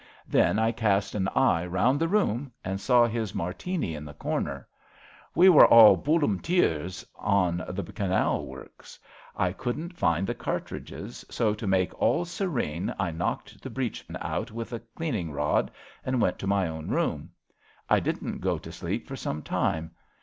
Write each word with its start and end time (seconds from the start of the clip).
Then 0.27 0.57
I 0.57 0.71
cast 0.71 1.13
an 1.13 1.27
eye 1.35 1.63
round 1.63 1.99
the 1.99 2.07
room 2.07 2.51
and 2.65 2.81
saw 2.81 3.05
his 3.05 3.35
Martini 3.35 3.93
in 3.93 4.03
the 4.03 4.15
comer. 4.15 4.67
We 5.35 5.47
were 5.47 5.67
all 5.67 5.95
hullumteers 5.95 7.05
on 7.15 7.63
the 7.69 7.83
Canal 7.83 8.47
works. 8.47 8.97
I 9.35 9.51
couldn't 9.53 9.95
find 9.95 10.25
the 10.25 10.33
cartridges, 10.33 11.23
so 11.29 11.53
to 11.53 11.67
make 11.67 11.93
all 12.01 12.25
serene 12.25 12.91
I 12.97 13.11
knocked 13.11 13.61
the 13.61 13.69
breech 13.69 14.07
pin 14.07 14.17
out 14.21 14.49
with 14.49 14.71
the 14.71 14.79
cleaning 14.79 15.31
rod 15.33 15.69
and 16.03 16.19
went 16.19 16.39
to 16.39 16.47
my 16.47 16.67
own 16.67 16.87
room. 16.87 17.29
I 17.87 17.99
didn't 17.99 18.39
go 18.41 18.57
to 18.57 18.71
sleep 18.71 19.05
for 19.05 19.15
some 19.15 19.43
time. 19.43 19.91